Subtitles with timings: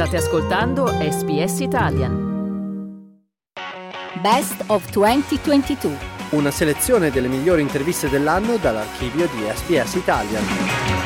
[0.00, 2.14] State ascoltando SBS Italian.
[4.22, 5.94] Best of 2022.
[6.30, 10.99] Una selezione delle migliori interviste dell'anno dall'archivio di SBS Italian.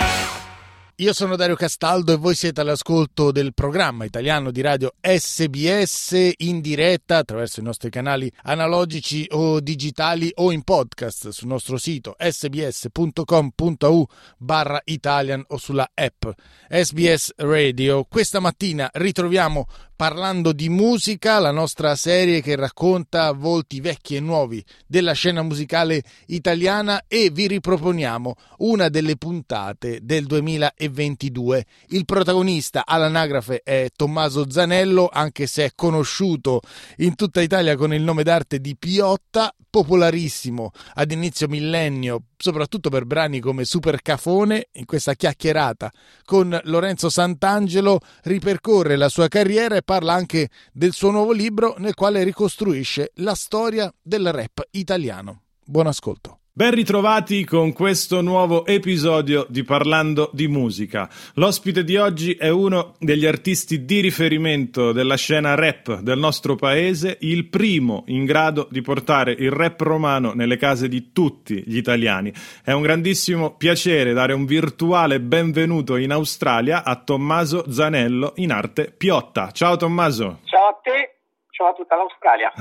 [0.99, 6.61] Io sono Dario Castaldo e voi siete all'ascolto del programma italiano di radio SBS in
[6.61, 14.07] diretta attraverso i nostri canali analogici o digitali o in podcast sul nostro sito sbs.com.au
[14.39, 16.29] barra Italian o sulla app
[16.69, 18.05] SBS Radio.
[18.05, 19.67] Questa mattina ritroviamo
[19.97, 26.03] parlando di musica, la nostra serie che racconta volti vecchi e nuovi della scena musicale
[26.27, 31.65] italiana e vi riproponiamo una delle puntate del 2022.
[31.89, 36.61] Il protagonista all'anagrafe è Tommaso Zanello, anche se è conosciuto
[36.99, 43.07] in tutta Italia con il nome d'arte di Piotta, popolarissimo ad inizio millennio, soprattutto per
[43.07, 45.91] brani come Super Cafone, in questa chiacchierata
[46.25, 51.95] con Lorenzo Sant'Angelo ripercorre la sua carriera e parla anche del suo nuovo libro nel
[51.95, 55.41] quale ricostruisce la storia del rap italiano.
[55.65, 56.44] Buon ascolto.
[56.57, 61.11] Ben ritrovati con questo nuovo episodio di Parlando di musica.
[61.35, 67.17] L'ospite di oggi è uno degli artisti di riferimento della scena rap del nostro paese,
[67.23, 72.33] il primo in grado di portare il rap romano nelle case di tutti gli italiani.
[72.63, 78.95] È un grandissimo piacere dare un virtuale benvenuto in Australia a Tommaso Zanello in arte
[78.97, 79.51] Piotta.
[79.51, 80.39] Ciao Tommaso.
[80.45, 81.14] Ciao a te
[81.55, 82.53] ciao a tutta l'Australia.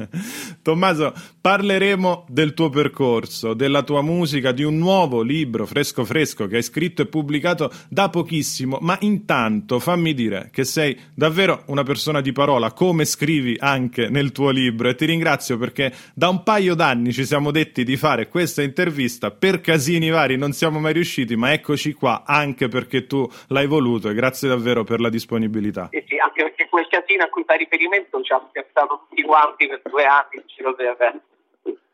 [0.62, 6.56] Tommaso, parleremo del tuo percorso, della tua musica, di un nuovo libro fresco fresco che
[6.56, 12.20] hai scritto e pubblicato da pochissimo, ma intanto fammi dire che sei davvero una persona
[12.20, 16.74] di parola, come scrivi anche nel tuo libro e ti ringrazio perché da un paio
[16.74, 21.34] d'anni ci siamo detti di fare questa intervista, per casini vari non siamo mai riusciti,
[21.34, 25.88] ma eccoci qua anche perché tu l'hai voluto e grazie davvero per la disponibilità.
[25.90, 29.66] Sì, sì, anche perché quel casino a cui fai riferimento ci ha spiazzato tutti quanti
[29.66, 31.20] per due anni in giro per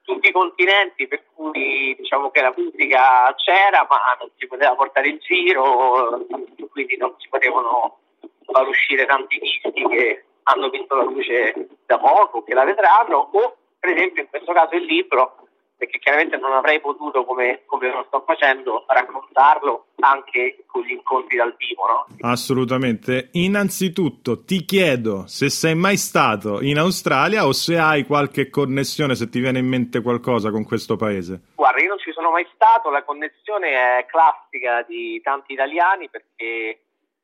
[0.02, 5.08] tutti i continenti, per cui diciamo che la musica c'era ma non si poteva portare
[5.08, 6.26] in giro,
[6.70, 7.98] quindi non si potevano
[8.46, 13.56] far uscire tanti dischi che hanno visto la luce da poco, che la vedranno, o
[13.78, 15.39] per esempio in questo caso il libro
[15.80, 21.38] perché chiaramente non avrei potuto, come, come, lo sto facendo, raccontarlo anche con gli incontri
[21.38, 21.86] dal vivo.
[21.86, 22.06] No?
[22.20, 23.30] Assolutamente.
[23.32, 29.30] Innanzitutto ti chiedo se sei mai stato in Australia o se hai qualche connessione, se
[29.30, 31.40] ti viene in mente qualcosa con questo paese.
[31.54, 36.80] Guarda, io non ci sono mai stato, la connessione è classica di tanti italiani perché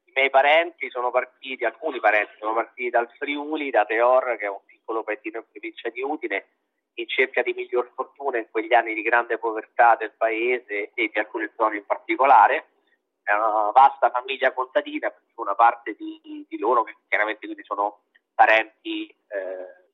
[0.06, 4.48] i miei parenti sono partiti, alcuni parenti sono partiti dal Friuli, da Teor, che è
[4.48, 6.46] un piccolo paesino in provincia di Udine,
[6.98, 11.18] in cerca di miglior fortuna in quegli anni di grande povertà del paese e di
[11.18, 12.68] alcune zone in particolare.
[13.22, 18.00] È una vasta famiglia contadina, perché una parte di, di loro, che chiaramente quindi sono
[18.34, 19.84] parenti eh,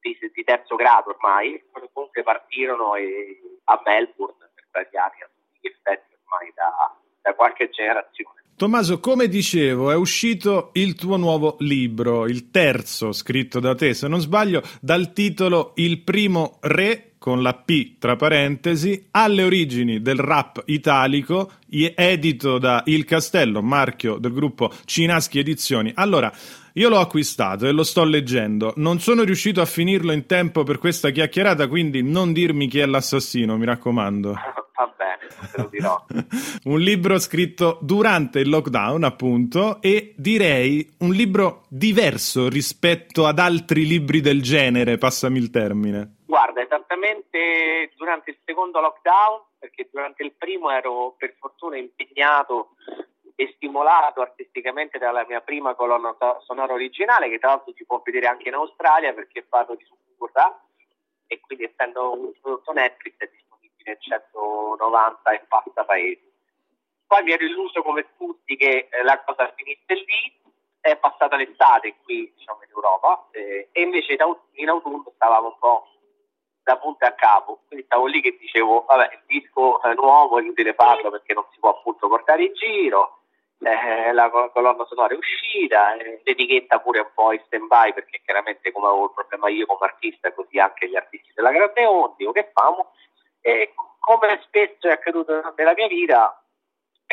[0.00, 1.62] di, di, terzo grado ormai,
[1.92, 8.41] comunque partirono e, a Melbourne per vari anni, gli effetti ormai da, da qualche generazione.
[8.56, 14.06] Tommaso, come dicevo, è uscito il tuo nuovo libro, il terzo scritto da te, se
[14.06, 20.18] non sbaglio, dal titolo Il primo re con la P tra parentesi, alle origini del
[20.18, 25.92] rap italico, edito da Il Castello, marchio del gruppo Cinaschi Edizioni.
[25.94, 26.32] Allora,
[26.74, 28.74] io l'ho acquistato e lo sto leggendo.
[28.76, 32.86] Non sono riuscito a finirlo in tempo per questa chiacchierata, quindi non dirmi chi è
[32.86, 34.34] l'assassino, mi raccomando.
[35.50, 36.04] Te lo dirò.
[36.64, 43.86] un libro scritto durante il lockdown, appunto, e direi un libro diverso rispetto ad altri
[43.86, 46.16] libri del genere, passami il termine.
[46.26, 52.74] Guarda, esattamente durante il secondo lockdown, perché durante il primo ero per fortuna impegnato
[53.34, 58.26] e stimolato artisticamente dalla mia prima colonna sonora originale, che tra l'altro si può vedere
[58.26, 60.60] anche in Australia perché parlo di Suburra
[61.26, 63.30] e quindi essendo un prodotto Netflix è
[63.84, 66.30] nel 190 e passa paesi.
[67.06, 70.40] Poi mi ero illuso come tutti che eh, la cosa finisse lì,
[70.80, 74.16] è passata l'estate qui diciamo, in Europa eh, e invece
[74.54, 75.86] in autunno stavamo un po'
[76.62, 80.42] da punta a capo, quindi stavo lì che dicevo, vabbè, il disco è nuovo, è
[80.42, 83.22] inutile farlo perché non si può appunto portare in giro,
[83.58, 88.20] eh, la colonna sonora è uscita, eh, l'etichetta pure un po' in stand by perché
[88.24, 92.14] chiaramente come avevo il problema io come artista, così anche gli artisti della grande onda,
[92.16, 92.92] dico che famo,
[93.42, 96.42] e come spesso è accaduto nella mia vita,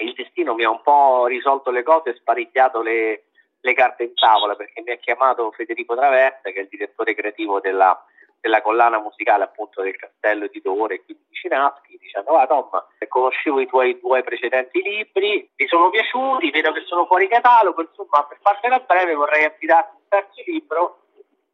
[0.01, 3.25] il destino mi ha un po' risolto le cose e sparigliato le,
[3.59, 7.59] le carte in tavola perché mi ha chiamato Federico Traversa, che è il direttore creativo
[7.59, 8.01] della
[8.39, 12.69] della collana musicale appunto del Castello Editore, quindi di Cinaschi, dicendo ah Tom,
[13.07, 18.23] conoscevo i tuoi due precedenti libri, mi sono piaciuti, vedo che sono fuori catalogo, insomma
[18.23, 20.99] per fartela breve vorrei affidarti un terzo libro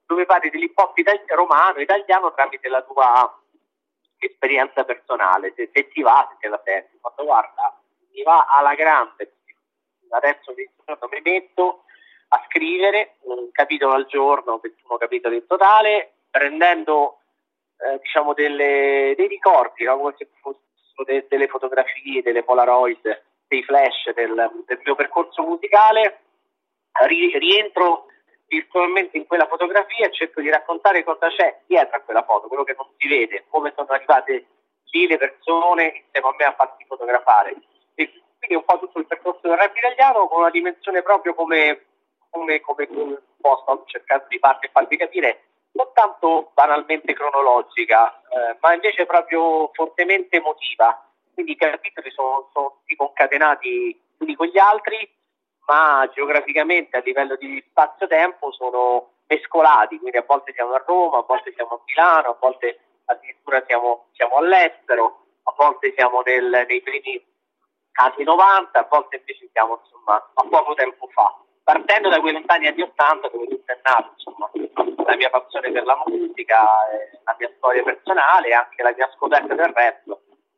[0.06, 3.40] dove parli dell'hip hop itali- romano, italiano tramite la tua
[4.26, 7.80] esperienza personale, se, se ti va, se te la senti, quando guarda,
[8.12, 9.34] mi va alla grande,
[10.10, 11.84] adesso mi, mi metto
[12.30, 17.20] a scrivere un capitolo al giorno, 21 capitoli in totale, prendendo
[17.78, 19.98] eh, diciamo delle, dei ricordi, no?
[19.98, 26.20] come se fossero de, delle fotografie, delle polaroid, dei flash del, del mio percorso musicale,
[27.04, 28.05] ri, rientro
[28.56, 32.64] virtualmente in quella fotografia e cerco di raccontare cosa c'è dietro a quella foto, quello
[32.64, 34.46] che non si vede, come sono arrivate
[34.92, 37.56] lì le persone insieme a me a farsi fotografare.
[37.96, 41.86] E quindi un po' tutto il percorso del rap italiano con una dimensione proprio come,
[42.30, 45.44] come, come sto cercando di farvi, farvi capire,
[45.74, 51.00] non tanto banalmente cronologica, eh, ma invece proprio fortemente emotiva.
[51.34, 55.15] Quindi i capitoli sono, sono concatenati gli uni con gli altri
[55.66, 61.26] ma geograficamente a livello di spazio-tempo sono mescolati, quindi a volte siamo a Roma, a
[61.28, 66.82] volte siamo a Milano, a volte addirittura siamo, siamo all'estero, a volte siamo nel, nei
[66.82, 67.24] primi
[67.94, 71.36] anni 90, a volte invece siamo insomma, a poco tempo fa.
[71.64, 74.50] Partendo da quei lontani anni 80 dove tutto è nato, insomma,
[75.06, 76.60] la mia passione per la musica,
[77.24, 80.18] la mia storia personale e anche la mia scoperta del rap,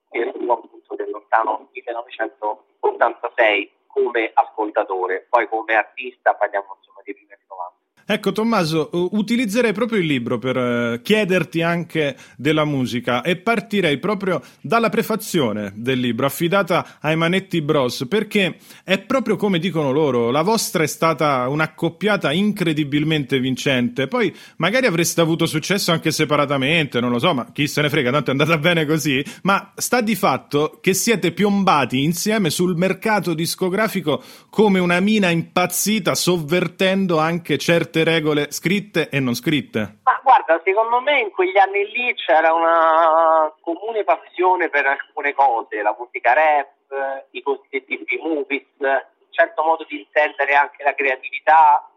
[0.10, 7.34] che fu appunto del lontano 1986 come ascoltatore, poi come artista parliamo insomma di primi
[7.34, 7.77] anni 90.
[8.10, 14.42] Ecco Tommaso, utilizzerei proprio il libro per eh, chiederti anche della musica e partirei proprio
[14.62, 20.42] dalla prefazione del libro affidata ai Manetti Bros perché è proprio come dicono loro, la
[20.42, 27.20] vostra è stata un'accoppiata incredibilmente vincente, poi magari avreste avuto successo anche separatamente, non lo
[27.20, 30.80] so, ma chi se ne frega, tanto è andata bene così, ma sta di fatto
[30.80, 38.04] che siete piombati insieme sul mercato discografico come una mina impazzita sovvertendo anche certe certe
[38.04, 40.00] regole scritte e non scritte?
[40.04, 45.82] Ma guarda, secondo me in quegli anni lì c'era una comune passione per alcune cose,
[45.82, 51.90] la musica rap, i cosiddetti B-movies, un certo modo di intendere anche la creatività,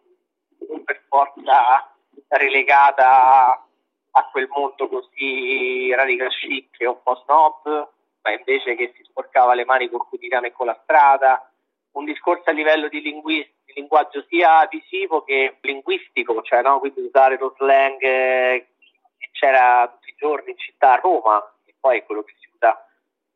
[0.68, 1.92] non per forza
[2.28, 3.66] relegata
[4.12, 7.88] a quel mondo così radical chic e un po' snob,
[8.22, 11.49] ma invece che si sporcava le mani col quotidiano e con la strada,
[11.92, 16.80] un discorso a livello di linguistica di linguaggio sia visivo che linguistico, cioè no?
[16.80, 18.66] quindi usare lo slang eh,
[19.16, 22.48] che c'era tutti i giorni in città a Roma, che poi è quello che si
[22.52, 22.84] usa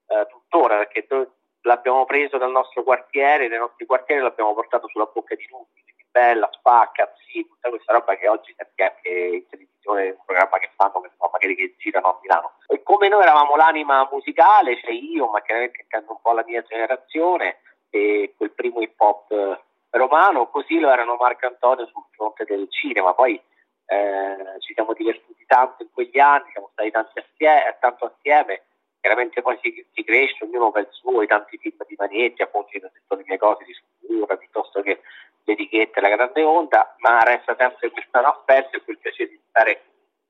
[0.09, 1.27] eh, tuttora, perché noi
[1.63, 6.05] l'abbiamo preso dal nostro quartiere, dai nostri quartieri l'abbiamo portato sulla bocca di tutti, quindi
[6.11, 10.71] bella, spacca, sì, tutta questa roba che oggi senti anche in televisione, un programma che
[10.77, 12.53] fanno, che so, magari che girano a Milano.
[12.67, 17.59] E come noi eravamo l'anima musicale, cioè io, ma chiaramente un po' la mia generazione,
[17.95, 19.61] e quel primo hip hop
[19.91, 23.15] romano, così lo erano Marco Antonio sul fronte del cinema.
[23.15, 23.41] Poi
[23.87, 28.63] eh, ci siamo divertiti tanto in quegli anni, siamo stati assieme, tanto assieme.
[29.01, 32.71] Chiaramente poi si, si cresce, ognuno fa il suo, i tanti film di Manetti, appunto
[32.73, 35.01] io ho detto le mie cose di scultura, piuttosto che
[35.45, 39.83] le etichette, la grande onda, ma resta sempre questo affetto e quel piacere di stare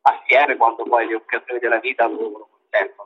[0.02, 2.49] assieme quando poi le occasioni della vita lo,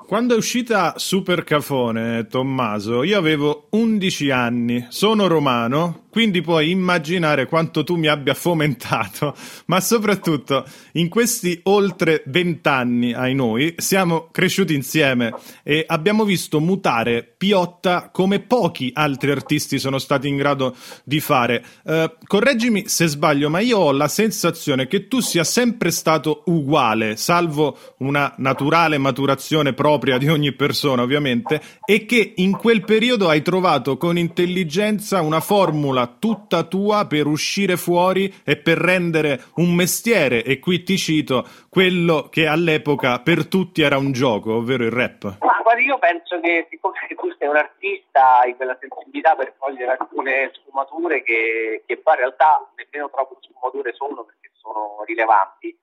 [0.09, 7.45] quando è uscita Super Cafone, Tommaso, io avevo 11 anni, sono romano, quindi puoi immaginare
[7.45, 14.29] quanto tu mi abbia fomentato, ma soprattutto in questi oltre 20 anni ai noi siamo
[14.33, 20.75] cresciuti insieme e abbiamo visto mutare Piotta come pochi altri artisti sono stati in grado
[21.05, 21.63] di fare.
[21.83, 27.17] Uh, correggimi se sbaglio, ma io ho la sensazione che tu sia sempre stato uguale,
[27.17, 33.29] salvo una naturale maturazione definizione propria di ogni persona, ovviamente, e che in quel periodo
[33.29, 39.75] hai trovato con intelligenza una formula tutta tua per uscire fuori e per rendere un
[39.75, 44.91] mestiere, e qui ti cito, quello che all'epoca per tutti era un gioco, ovvero il
[44.91, 45.39] rap.
[45.41, 49.97] Ma guarda, io penso che siccome tu sei un artista, hai quella sensibilità per cogliere
[49.99, 55.77] alcune sfumature che, che in realtà nemmeno troppo sfumature sono perché sono rilevanti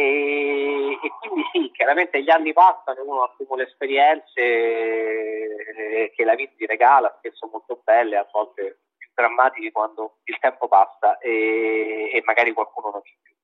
[0.00, 6.52] e, e, quindi sì, chiaramente gli anni passano, uno accumula esperienze eh, che la vita
[6.56, 12.22] ti regala, spesso molto belle, a volte più drammatiche quando il tempo passa e, e
[12.24, 13.34] magari qualcuno non vive più.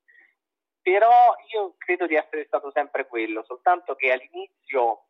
[0.81, 5.03] Però io credo di essere stato sempre quello, soltanto che all'inizio,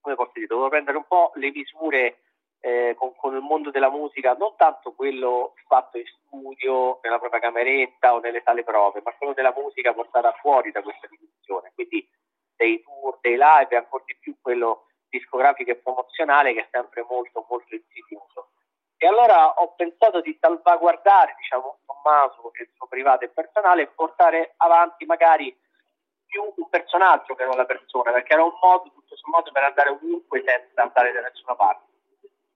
[0.00, 2.22] come posso dire, dovevo prendere un po' le misure
[2.60, 7.40] eh, con, con, il mondo della musica, non tanto quello fatto in studio, nella propria
[7.40, 12.08] cameretta o nelle sale prove, ma quello della musica portata fuori da questa dimensione, quindi
[12.56, 17.04] dei tour, dei live e ancora di più quello discografico e promozionale che è sempre
[17.08, 18.50] molto molto insidioso.
[18.96, 23.86] E allora ho pensato di salvaguardare, diciamo, Tommaso e il suo privato e personale e
[23.88, 25.56] portare avanti magari
[26.26, 29.90] più un personaggio che non la persona, perché era un modo, tutto sommato, per andare
[29.90, 31.84] ovunque senza andare da nessuna parte,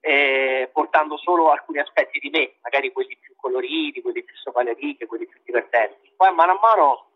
[0.07, 4.97] e portando solo alcuni aspetti di me, magari quelli più coloriti, quelli più sopra quelli
[5.27, 6.13] più divertenti.
[6.15, 7.07] Poi mano a mano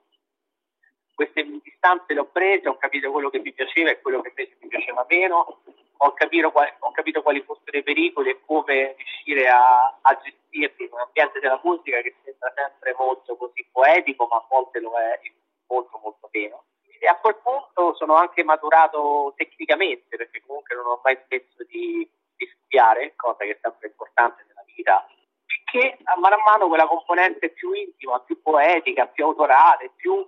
[1.15, 4.57] queste distanze le ho prese, ho capito quello che mi piaceva e quello che invece
[4.63, 5.61] mi piaceva meno,
[5.99, 10.93] ho capito, ho capito quali fossero i pericoli e come riuscire a, a gestirli in
[10.93, 15.21] un ambiente della musica che sembra sempre molto così poetico, ma a volte lo è
[15.67, 16.65] molto molto meno.
[17.01, 22.09] E a quel punto sono anche maturato tecnicamente, perché comunque non ho mai smesso di,
[22.39, 25.07] di studiare, cosa che è sempre importante nella vita,
[25.45, 30.27] perché a mano a mano quella componente più intima, più poetica, più autorale, più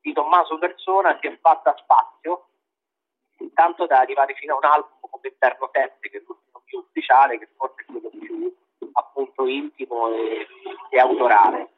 [0.00, 2.48] di Tommaso Persona si è fatta spazio
[3.54, 7.38] tanto da arrivare fino a un album come Inverno 7 che è l'ultimo più ufficiale
[7.38, 8.54] che forse è quello più
[8.92, 10.46] appunto intimo e,
[10.90, 11.70] e autorale.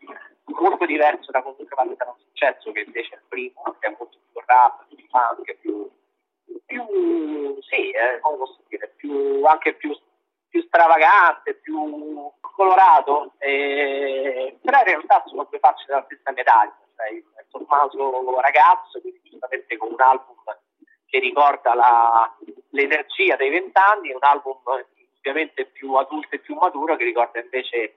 [0.46, 3.96] Molto diverso da comunque quando sarà un successo che invece è il primo che è
[3.98, 5.90] molto più rap, più funk più,
[6.74, 9.96] più sì, eh, come posso dire più, anche più,
[10.48, 17.22] più stravagante più colorato eh, però in realtà sono due facce della stessa medaglia cioè
[17.50, 20.36] Tommaso ragazzo, quindi giustamente con un album
[21.06, 22.36] che ricorda la,
[22.70, 24.58] l'energia dei vent'anni, un album
[25.20, 27.96] ovviamente più adulto e più maturo che ricorda invece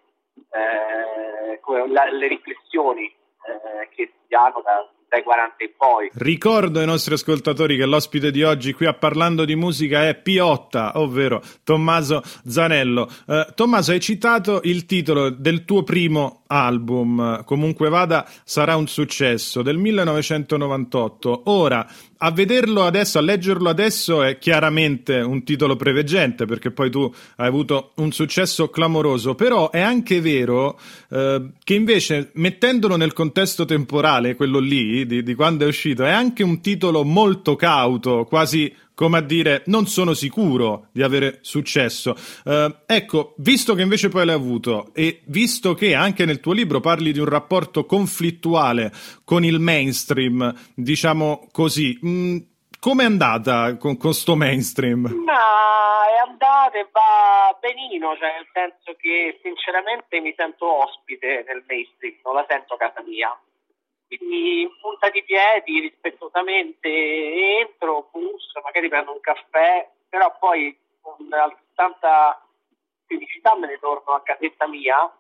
[0.52, 6.10] eh, la, le riflessioni eh, che si hanno da, dai 40 in poi.
[6.14, 11.00] Ricordo ai nostri ascoltatori che l'ospite di oggi qui a Parlando di Musica è Piotta,
[11.00, 13.10] ovvero Tommaso Zanello.
[13.28, 19.62] Eh, Tommaso, hai citato il titolo del tuo primo album, comunque vada, sarà un successo,
[19.62, 21.44] del 1998.
[21.46, 21.88] Ora,
[22.20, 27.48] a vederlo adesso, a leggerlo adesso è chiaramente un titolo preveggente perché poi tu hai
[27.48, 34.36] avuto un successo clamoroso, però è anche vero eh, che invece mettendolo nel contesto temporale,
[34.36, 39.20] quello lì, di, di quando è uscito, è anche un titolo molto cauto, quasi come
[39.20, 42.16] a dire non sono sicuro di avere successo.
[42.44, 46.80] Uh, ecco, visto che invece poi l'hai avuto e visto che anche nel tuo libro
[46.80, 48.92] parli di un rapporto conflittuale
[49.24, 52.38] con il mainstream, diciamo così, mm,
[52.80, 55.01] come è andata con questo mainstream?
[55.01, 61.63] Ma è andata e va benino, cioè nel senso che sinceramente mi sento ospite nel
[61.68, 63.30] mainstream, non la sento casa mia
[64.08, 66.90] quindi in punta di piedi rispettosamente
[67.60, 72.42] entro, busso, magari prendo un caffè, però poi con altrettanta
[73.06, 75.12] felicità me ne torno a casetta mia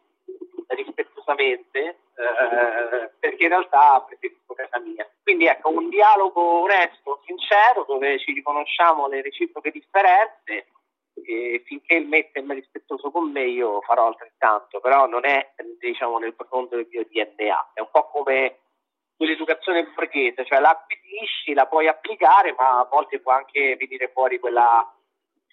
[0.67, 1.79] rispettosamente
[2.15, 5.09] eh, perché in realtà preferisco casa mia.
[5.21, 10.67] Quindi ecco un dialogo onesto, sincero, dove ci riconosciamo le reciproche differenze
[11.23, 16.19] e finché il mette è rispettoso con me io farò altrettanto, però non è diciamo
[16.19, 18.59] nel profondo del mio DNA, è un po' come
[19.17, 24.39] quell'educazione borghese, cioè la acquisisci, la puoi applicare, ma a volte può anche venire fuori
[24.39, 24.89] quella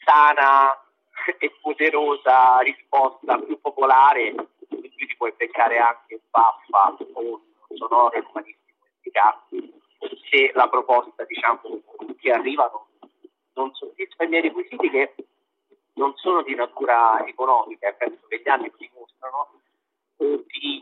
[0.05, 0.79] sana
[1.39, 8.13] e poderosa risposta più popolare, in cui ti puoi beccare anche baffa o un sonoro
[8.13, 9.73] e umanissimo efficace.
[10.31, 11.61] Se la proposta diciamo,
[12.19, 12.71] che arriva
[13.55, 15.15] non, soddisfa i miei requisiti che
[15.95, 19.49] non sono di natura economica penso che gli anni lo dimostrano
[20.17, 20.74] di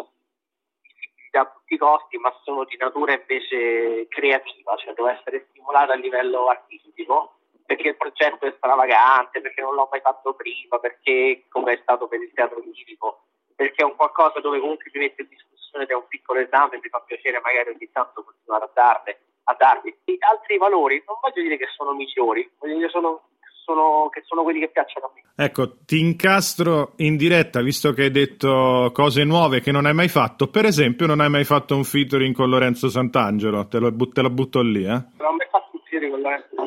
[1.82, 7.88] costi, ma sono di natura invece creativa, cioè devo essere stimolata a livello artistico perché
[7.88, 12.20] il progetto è stravagante, perché non l'ho mai fatto prima, perché come è stato per
[12.20, 13.24] il teatro lirico,
[13.56, 16.88] perché è un qualcosa dove comunque mi mette in discussione da un piccolo esame, mi
[16.88, 19.98] fa piacere magari ogni tanto continuare a darne, a darvi.
[20.20, 23.28] Altri valori non voglio dire che sono migliori, voglio dire che sono
[23.64, 25.44] sono, che sono quelli che piacciono a me.
[25.44, 30.08] Ecco, ti incastro in diretta, visto che hai detto cose nuove che non hai mai
[30.08, 30.48] fatto.
[30.48, 34.30] Per esempio, non hai mai fatto un featuring con Lorenzo Sant'Angelo, te, lo, te la
[34.30, 34.88] butto lì, eh?
[34.88, 36.61] Non ho mai fatto un featuring con Lorenzo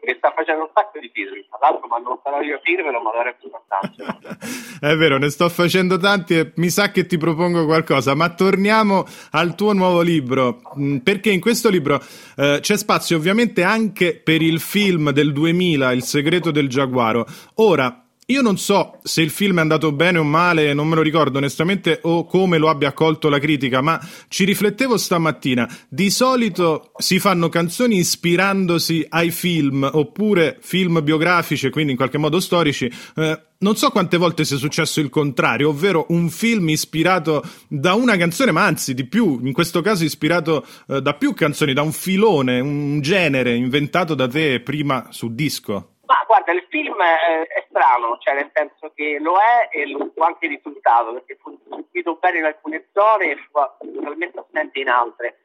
[0.00, 3.00] Che sta facendo un sacco di featuring, tra l'altro, ma non sarò io a dirvelo,
[3.00, 4.36] ma Lorenzo Sant'Angelo.
[4.80, 9.04] È vero, ne sto facendo tanti e mi sa che ti propongo qualcosa, ma torniamo
[9.32, 12.00] al tuo nuovo libro, mm, perché in questo libro
[12.36, 17.26] eh, c'è spazio ovviamente anche per il film del 2000, Il segreto del giaguaro.
[17.56, 21.00] Ora, io non so se il film è andato bene o male, non me lo
[21.00, 25.66] ricordo onestamente, o come lo abbia accolto la critica, ma ci riflettevo stamattina.
[25.88, 32.38] Di solito si fanno canzoni ispirandosi ai film, oppure film biografici, quindi in qualche modo
[32.38, 32.92] storici.
[33.16, 38.18] Eh, non so quante volte sia successo il contrario, ovvero un film ispirato da una
[38.18, 41.92] canzone, ma anzi di più, in questo caso ispirato eh, da più canzoni, da un
[41.92, 45.94] filone, un genere inventato da te prima su disco.
[46.08, 50.10] Ma guarda, il film è, è strano, cioè nel senso che lo è e lo
[50.14, 53.60] fu anche risultato, perché fu seguito bene in alcune zone e fu
[53.92, 55.40] totalmente assente in altre.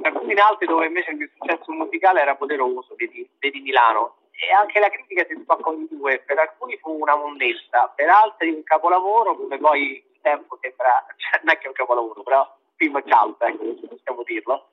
[0.00, 4.16] Alcune in altre dove invece il successo musicale era poderoso, vedi, vedi Milano.
[4.30, 8.48] E anche la critica si spaccò in due, per alcuni fu una monnezza, per altri
[8.48, 12.56] un capolavoro, come poi il tempo sembra, cioè non è che è un capolavoro, però
[12.76, 14.68] film cialta, ecco, possiamo dirlo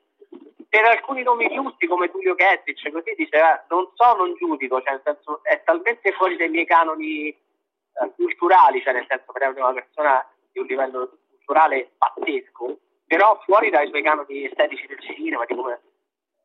[0.68, 5.02] per alcuni nomi giusti come Tullio Kettic, così diceva non so, non giudico, cioè nel
[5.04, 10.24] senso è talmente fuori dai miei canoni eh, culturali, cioè nel senso per una persona
[10.52, 15.80] di un livello culturale pazzesco, però fuori dai suoi canoni estetici del cinema, di come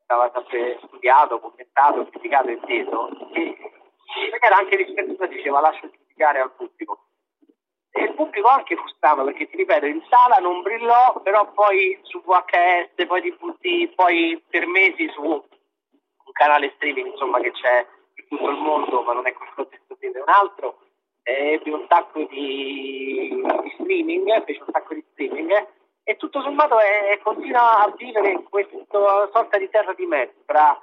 [0.03, 3.55] stava sempre studiato, commentato, criticato, inteso, e
[4.41, 6.99] era anche rispettoso, diceva lascio giudicare al pubblico
[7.97, 11.97] e il pubblico anche fu strano perché ti ripeto in sala non brillò però poi
[12.03, 15.41] su VHS poi DVD poi per mesi su un
[16.33, 17.85] canale streaming insomma che c'è
[18.15, 19.85] in tutto il mondo ma non è quello stesso
[20.17, 20.79] è un altro.
[21.23, 25.67] Ebbe un sacco di, di, streaming fece un sacco di streaming
[26.03, 28.77] e tutto sommato è, continua a vivere in questa
[29.33, 30.79] sorta di terra di mezzo tra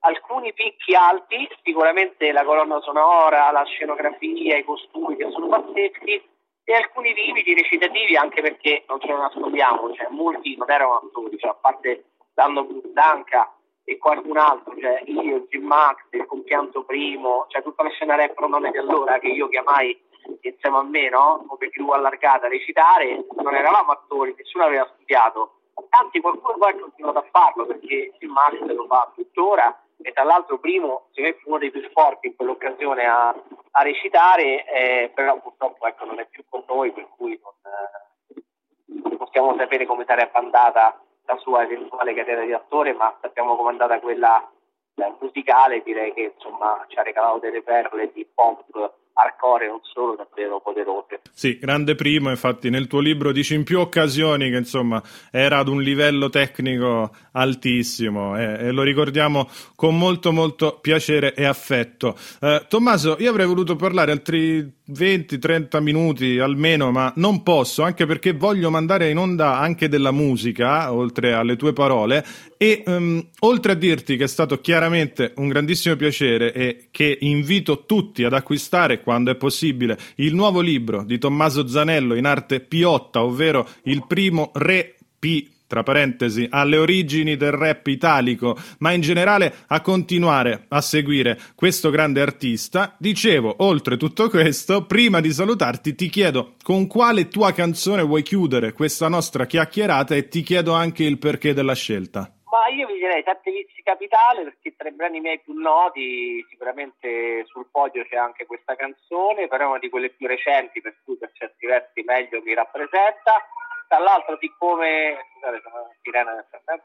[0.00, 6.22] alcuni picchi alti sicuramente la colonna sonora la scenografia i costumi che sono pazzeschi
[6.68, 11.38] e alcuni limiti recitativi anche perché non ce lo nascondiamo, cioè molti non erano attori,
[11.38, 13.54] cioè, a parte Danno Budanca
[13.84, 18.36] e qualcun altro, cioè io, Jim Max, il compianto primo, cioè tutta la scena rap
[18.44, 19.96] nome di allora che io chiamai
[20.40, 21.44] insieme a me, no?
[21.46, 25.60] Come più allargata a recitare, non eravamo attori, nessuno aveva studiato.
[25.90, 30.24] Anzi, qualcuno poi ha continuato a farlo perché Jim Max lo fa tuttora e tra
[30.24, 33.34] l'altro primo secondo me fu uno dei più forti in quell'occasione a,
[33.70, 39.16] a recitare, eh, però purtroppo ecco, non è più con noi, per cui non, eh,
[39.16, 43.72] possiamo sapere come sarebbe andata la sua eventuale carriera di attore, ma sappiamo come è
[43.72, 44.48] andata quella
[44.94, 50.14] eh, musicale, direi che insomma ci ha regalato delle perle di pop hardcore non solo
[50.14, 51.20] davvero poderose.
[51.32, 55.68] Sì, grande primo, infatti nel tuo libro dici in più occasioni che insomma era ad
[55.68, 62.16] un livello tecnico altissimo e, e lo ricordiamo con molto molto piacere e affetto.
[62.40, 68.32] Eh, Tommaso, io avrei voluto parlare altri 20-30 minuti almeno, ma non posso, anche perché
[68.32, 72.24] voglio mandare in onda anche della musica, oltre alle tue parole,
[72.58, 77.84] e um, oltre a dirti che è stato chiaramente un grandissimo piacere e che invito
[77.84, 83.22] tutti ad acquistare quando è possibile il nuovo libro di Tommaso Zanello in arte Piotta,
[83.22, 89.52] ovvero il primo re P tra parentesi, alle origini del rap italico, ma in generale
[89.66, 92.94] a continuare a seguire questo grande artista.
[92.98, 98.72] Dicevo, oltre tutto questo, prima di salutarti ti chiedo con quale tua canzone vuoi chiudere
[98.72, 102.35] questa nostra chiacchierata e ti chiedo anche il perché della scelta.
[102.56, 107.44] Ma io vi direi Sette Vizi Capitale perché tra i brani miei più noti sicuramente
[107.44, 111.18] sul podio c'è anche questa canzone, però è una di quelle più recenti per cui
[111.18, 113.46] per certi versi meglio mi rappresenta.
[113.86, 116.84] Tra l'altro siccome scusate sono sirena nel frattempo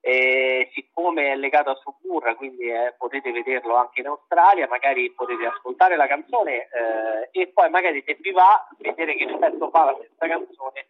[0.00, 5.44] e siccome è legato a Suburra quindi eh, potete vederlo anche in Australia magari potete
[5.44, 9.96] ascoltare la canzone eh, e poi magari se vi va vedere che effetto fa la
[9.98, 10.86] stessa canzone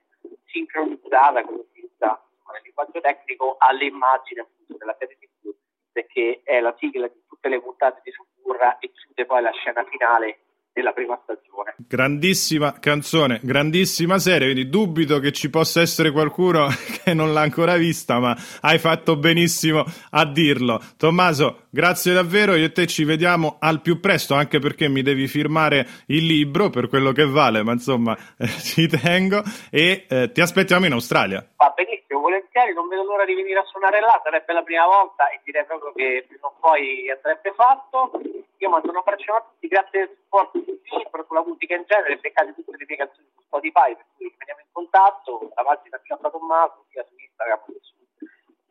[0.46, 1.42] sincronizzata
[1.74, 5.54] si usa nel linguaggio tecnico alle immagini appunto della serie TV
[5.92, 9.84] perché è la sigla di tutte le puntate di Suburra e chiude poi la scena
[9.84, 10.38] finale
[10.72, 11.74] della prima stagione.
[11.78, 16.68] Grandissima canzone, grandissima serie, quindi dubito che ci possa essere qualcuno
[17.02, 20.80] che non l'ha ancora vista, ma hai fatto benissimo a dirlo.
[20.96, 25.26] Tommaso, grazie davvero, io e te ci vediamo al più presto, anche perché mi devi
[25.26, 30.40] firmare il libro per quello che vale, ma insomma eh, ci tengo e eh, ti
[30.40, 31.44] aspettiamo in Australia.
[31.56, 35.28] Va benissimo, volentieri, non vedo l'ora di venire a suonare là, sarebbe la prima volta
[35.28, 38.10] e direi proprio che prima o poi andrebbe fatto.
[38.58, 42.16] Io mando un abbraccio a tutti, grazie del supporto sul libro, sulla musica in genere,
[42.16, 46.84] beccate tutte le mie su Spotify, per cui rimaniamo in contatto, la pagina Piazza Tommaso,
[46.90, 47.94] sia su Instagram che su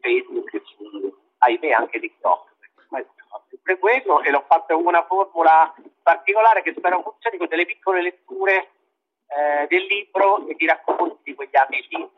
[0.01, 2.47] Facebook e su, ahimè, anche TikTok.
[3.49, 5.73] Sempre quello e l'ho fatto con una formula
[6.03, 8.69] particolare che spero funzioni con delle piccole letture
[9.27, 12.09] eh, del libro e di racconti di quegli anni lì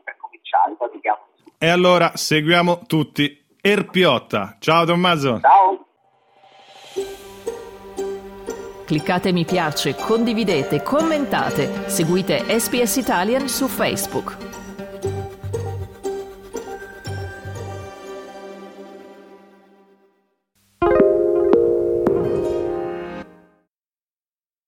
[0.51, 1.19] per cominciare.
[1.57, 4.57] E allora seguiamo tutti Erpiotta.
[4.59, 5.39] Ciao Tommaso.
[5.39, 5.85] Ciao.
[8.85, 14.50] Cliccate mi piace, condividete, commentate, seguite SPS Italian su Facebook.